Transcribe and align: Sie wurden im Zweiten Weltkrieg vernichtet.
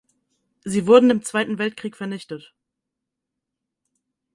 Sie 0.63 0.87
wurden 0.87 1.11
im 1.11 1.21
Zweiten 1.21 1.59
Weltkrieg 1.59 1.95
vernichtet. 1.95 2.55